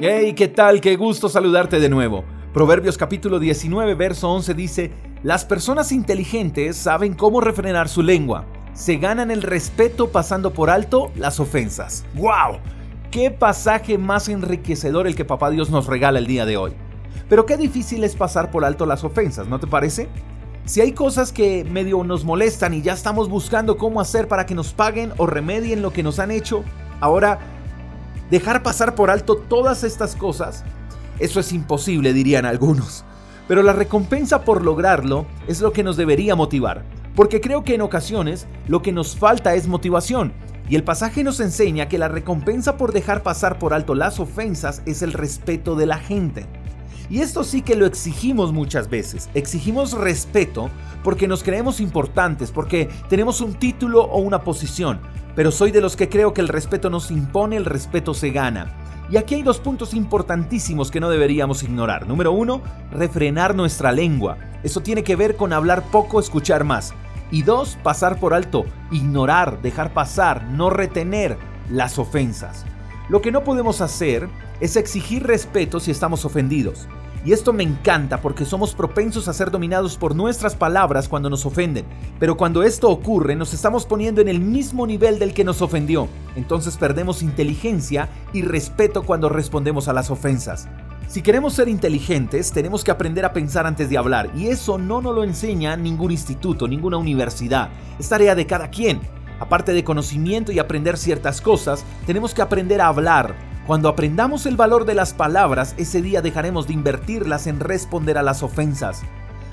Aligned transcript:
Hey, 0.00 0.32
¿qué 0.34 0.46
tal? 0.46 0.80
Qué 0.80 0.94
gusto 0.94 1.28
saludarte 1.28 1.80
de 1.80 1.88
nuevo. 1.88 2.22
Proverbios 2.54 2.96
capítulo 2.96 3.40
19, 3.40 3.96
verso 3.96 4.30
11 4.30 4.54
dice, 4.54 4.92
Las 5.24 5.44
personas 5.44 5.90
inteligentes 5.90 6.76
saben 6.76 7.14
cómo 7.14 7.40
refrenar 7.40 7.88
su 7.88 8.04
lengua. 8.04 8.46
Se 8.74 8.94
ganan 8.98 9.32
el 9.32 9.42
respeto 9.42 10.10
pasando 10.12 10.52
por 10.52 10.70
alto 10.70 11.10
las 11.16 11.40
ofensas. 11.40 12.04
¡Wow! 12.14 12.60
¡Qué 13.10 13.32
pasaje 13.32 13.98
más 13.98 14.28
enriquecedor 14.28 15.08
el 15.08 15.16
que 15.16 15.24
Papá 15.24 15.50
Dios 15.50 15.68
nos 15.68 15.88
regala 15.88 16.20
el 16.20 16.28
día 16.28 16.46
de 16.46 16.56
hoy! 16.56 16.74
Pero 17.28 17.44
qué 17.44 17.56
difícil 17.56 18.04
es 18.04 18.14
pasar 18.14 18.52
por 18.52 18.64
alto 18.64 18.86
las 18.86 19.02
ofensas, 19.02 19.48
¿no 19.48 19.58
te 19.58 19.66
parece? 19.66 20.06
Si 20.64 20.80
hay 20.80 20.92
cosas 20.92 21.32
que 21.32 21.64
medio 21.64 22.04
nos 22.04 22.24
molestan 22.24 22.72
y 22.72 22.82
ya 22.82 22.92
estamos 22.92 23.28
buscando 23.28 23.76
cómo 23.76 24.00
hacer 24.00 24.28
para 24.28 24.46
que 24.46 24.54
nos 24.54 24.72
paguen 24.72 25.12
o 25.16 25.26
remedien 25.26 25.82
lo 25.82 25.92
que 25.92 26.04
nos 26.04 26.20
han 26.20 26.30
hecho, 26.30 26.62
ahora 27.00 27.57
dejar 28.30 28.62
pasar 28.62 28.94
por 28.94 29.10
alto 29.10 29.36
todas 29.36 29.84
estas 29.84 30.14
cosas, 30.14 30.64
eso 31.18 31.40
es 31.40 31.52
imposible, 31.52 32.12
dirían 32.12 32.46
algunos. 32.46 33.04
Pero 33.48 33.62
la 33.62 33.72
recompensa 33.72 34.44
por 34.44 34.64
lograrlo 34.64 35.26
es 35.46 35.60
lo 35.60 35.72
que 35.72 35.82
nos 35.82 35.96
debería 35.96 36.36
motivar, 36.36 36.84
porque 37.16 37.40
creo 37.40 37.64
que 37.64 37.74
en 37.74 37.80
ocasiones 37.80 38.46
lo 38.68 38.82
que 38.82 38.92
nos 38.92 39.16
falta 39.16 39.54
es 39.54 39.66
motivación. 39.66 40.32
Y 40.68 40.76
el 40.76 40.84
pasaje 40.84 41.24
nos 41.24 41.40
enseña 41.40 41.88
que 41.88 41.96
la 41.96 42.08
recompensa 42.08 42.76
por 42.76 42.92
dejar 42.92 43.22
pasar 43.22 43.58
por 43.58 43.72
alto 43.72 43.94
las 43.94 44.20
ofensas 44.20 44.82
es 44.84 45.00
el 45.00 45.14
respeto 45.14 45.76
de 45.76 45.86
la 45.86 45.96
gente. 45.96 46.46
Y 47.10 47.20
esto 47.20 47.42
sí 47.42 47.62
que 47.62 47.74
lo 47.74 47.86
exigimos 47.86 48.52
muchas 48.52 48.90
veces. 48.90 49.30
Exigimos 49.32 49.92
respeto 49.92 50.68
porque 51.02 51.26
nos 51.26 51.42
creemos 51.42 51.80
importantes, 51.80 52.50
porque 52.52 52.90
tenemos 53.08 53.40
un 53.40 53.54
título 53.54 54.02
o 54.02 54.18
una 54.18 54.42
posición. 54.42 55.00
Pero 55.38 55.52
soy 55.52 55.70
de 55.70 55.80
los 55.80 55.94
que 55.94 56.08
creo 56.08 56.34
que 56.34 56.40
el 56.40 56.48
respeto 56.48 56.90
no 56.90 56.98
se 56.98 57.14
impone, 57.14 57.54
el 57.54 57.64
respeto 57.64 58.12
se 58.12 58.30
gana. 58.30 58.74
Y 59.08 59.18
aquí 59.18 59.36
hay 59.36 59.44
dos 59.44 59.60
puntos 59.60 59.94
importantísimos 59.94 60.90
que 60.90 60.98
no 60.98 61.08
deberíamos 61.08 61.62
ignorar. 61.62 62.08
Número 62.08 62.32
uno, 62.32 62.60
refrenar 62.90 63.54
nuestra 63.54 63.92
lengua. 63.92 64.36
Eso 64.64 64.80
tiene 64.80 65.04
que 65.04 65.14
ver 65.14 65.36
con 65.36 65.52
hablar 65.52 65.84
poco, 65.92 66.18
escuchar 66.18 66.64
más. 66.64 66.92
Y 67.30 67.42
dos, 67.42 67.78
pasar 67.84 68.18
por 68.18 68.34
alto, 68.34 68.64
ignorar, 68.90 69.62
dejar 69.62 69.94
pasar, 69.94 70.42
no 70.42 70.70
retener 70.70 71.38
las 71.70 72.00
ofensas. 72.00 72.64
Lo 73.08 73.22
que 73.22 73.30
no 73.30 73.44
podemos 73.44 73.80
hacer 73.80 74.28
es 74.58 74.74
exigir 74.74 75.24
respeto 75.24 75.78
si 75.78 75.92
estamos 75.92 76.24
ofendidos. 76.24 76.88
Y 77.28 77.34
esto 77.34 77.52
me 77.52 77.62
encanta 77.62 78.22
porque 78.22 78.46
somos 78.46 78.72
propensos 78.72 79.28
a 79.28 79.34
ser 79.34 79.50
dominados 79.50 79.98
por 79.98 80.16
nuestras 80.16 80.56
palabras 80.56 81.10
cuando 81.10 81.28
nos 81.28 81.44
ofenden. 81.44 81.84
Pero 82.18 82.38
cuando 82.38 82.62
esto 82.62 82.88
ocurre 82.88 83.36
nos 83.36 83.52
estamos 83.52 83.84
poniendo 83.84 84.22
en 84.22 84.28
el 84.28 84.40
mismo 84.40 84.86
nivel 84.86 85.18
del 85.18 85.34
que 85.34 85.44
nos 85.44 85.60
ofendió. 85.60 86.08
Entonces 86.36 86.78
perdemos 86.78 87.22
inteligencia 87.22 88.08
y 88.32 88.40
respeto 88.40 89.02
cuando 89.02 89.28
respondemos 89.28 89.88
a 89.88 89.92
las 89.92 90.10
ofensas. 90.10 90.68
Si 91.06 91.20
queremos 91.20 91.52
ser 91.52 91.68
inteligentes, 91.68 92.50
tenemos 92.50 92.82
que 92.82 92.92
aprender 92.92 93.26
a 93.26 93.34
pensar 93.34 93.66
antes 93.66 93.90
de 93.90 93.98
hablar, 93.98 94.30
y 94.34 94.46
eso 94.46 94.78
no 94.78 95.02
nos 95.02 95.14
lo 95.14 95.22
enseña 95.22 95.76
ningún 95.76 96.12
instituto, 96.12 96.66
ninguna 96.66 96.96
universidad. 96.96 97.68
Es 97.98 98.08
tarea 98.08 98.34
de 98.34 98.46
cada 98.46 98.70
quien. 98.70 99.00
Aparte 99.38 99.74
de 99.74 99.84
conocimiento 99.84 100.50
y 100.50 100.60
aprender 100.60 100.96
ciertas 100.96 101.42
cosas, 101.42 101.84
tenemos 102.06 102.32
que 102.32 102.40
aprender 102.40 102.80
a 102.80 102.88
hablar. 102.88 103.34
Cuando 103.68 103.90
aprendamos 103.90 104.46
el 104.46 104.56
valor 104.56 104.86
de 104.86 104.94
las 104.94 105.12
palabras, 105.12 105.74
ese 105.76 106.00
día 106.00 106.22
dejaremos 106.22 106.66
de 106.66 106.72
invertirlas 106.72 107.46
en 107.46 107.60
responder 107.60 108.16
a 108.16 108.22
las 108.22 108.42
ofensas. 108.42 109.02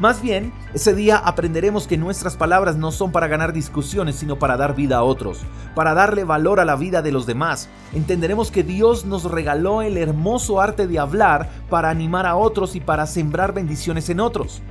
Más 0.00 0.22
bien, 0.22 0.50
ese 0.72 0.94
día 0.94 1.18
aprenderemos 1.18 1.86
que 1.86 1.98
nuestras 1.98 2.34
palabras 2.34 2.76
no 2.76 2.90
son 2.90 3.12
para 3.12 3.26
ganar 3.26 3.52
discusiones, 3.52 4.16
sino 4.16 4.38
para 4.38 4.56
dar 4.56 4.74
vida 4.74 4.96
a 4.96 5.02
otros, 5.02 5.40
para 5.74 5.92
darle 5.92 6.24
valor 6.24 6.58
a 6.58 6.64
la 6.64 6.74
vida 6.74 7.02
de 7.02 7.12
los 7.12 7.26
demás. 7.26 7.68
Entenderemos 7.92 8.50
que 8.50 8.62
Dios 8.62 9.04
nos 9.04 9.24
regaló 9.24 9.82
el 9.82 9.98
hermoso 9.98 10.58
arte 10.58 10.86
de 10.86 10.98
hablar 10.98 11.50
para 11.68 11.90
animar 11.90 12.24
a 12.24 12.36
otros 12.36 12.76
y 12.76 12.80
para 12.80 13.04
sembrar 13.06 13.52
bendiciones 13.52 14.08
en 14.08 14.20
otros. 14.20 14.62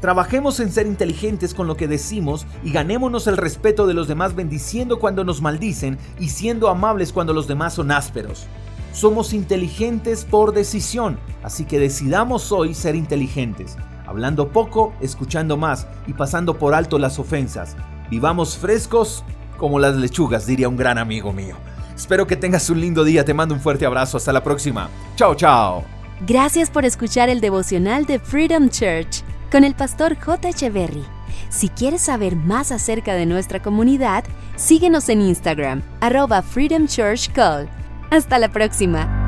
Trabajemos 0.00 0.60
en 0.60 0.70
ser 0.70 0.86
inteligentes 0.86 1.52
con 1.52 1.66
lo 1.66 1.76
que 1.76 1.88
decimos 1.88 2.46
y 2.62 2.70
ganémonos 2.70 3.26
el 3.26 3.38
respeto 3.38 3.88
de 3.88 3.94
los 3.94 4.06
demás 4.06 4.36
bendiciendo 4.36 5.00
cuando 5.00 5.24
nos 5.24 5.42
maldicen 5.42 5.98
y 6.20 6.28
siendo 6.28 6.68
amables 6.68 7.12
cuando 7.12 7.32
los 7.32 7.48
demás 7.48 7.74
son 7.74 7.90
ásperos. 7.90 8.46
Somos 8.94 9.32
inteligentes 9.32 10.24
por 10.24 10.54
decisión, 10.54 11.18
así 11.42 11.64
que 11.64 11.80
decidamos 11.80 12.52
hoy 12.52 12.74
ser 12.74 12.94
inteligentes, 12.94 13.76
hablando 14.06 14.50
poco, 14.50 14.94
escuchando 15.00 15.56
más 15.56 15.88
y 16.06 16.12
pasando 16.12 16.60
por 16.60 16.74
alto 16.74 17.00
las 17.00 17.18
ofensas. 17.18 17.74
Vivamos 18.08 18.56
frescos 18.56 19.24
como 19.58 19.80
las 19.80 19.96
lechugas, 19.96 20.46
diría 20.46 20.68
un 20.68 20.76
gran 20.76 20.98
amigo 20.98 21.32
mío. 21.32 21.56
Espero 21.96 22.28
que 22.28 22.36
tengas 22.36 22.70
un 22.70 22.80
lindo 22.80 23.02
día, 23.02 23.24
te 23.24 23.34
mando 23.34 23.52
un 23.52 23.60
fuerte 23.60 23.84
abrazo, 23.84 24.16
hasta 24.16 24.32
la 24.32 24.44
próxima. 24.44 24.88
Chao, 25.16 25.34
chao. 25.34 25.82
Gracias 26.24 26.70
por 26.70 26.84
escuchar 26.84 27.28
el 27.28 27.40
devocional 27.40 28.06
de 28.06 28.20
Freedom 28.20 28.68
Church 28.68 29.24
con 29.50 29.64
el 29.64 29.74
pastor 29.74 30.16
J. 30.16 30.50
Echeverry. 30.50 31.04
Si 31.48 31.68
quieres 31.68 32.02
saber 32.02 32.36
más 32.36 32.70
acerca 32.70 33.14
de 33.14 33.26
nuestra 33.26 33.60
comunidad, 33.60 34.22
síguenos 34.54 35.08
en 35.08 35.20
Instagram, 35.20 35.82
arroba 36.00 36.42
Freedom 36.42 36.86
Church 36.86 37.32
Call. 37.32 37.68
Hasta 38.10 38.38
la 38.38 38.48
próxima. 38.48 39.23